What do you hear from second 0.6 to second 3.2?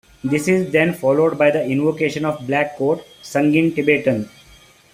then followed by the "Invocation of Black Coat",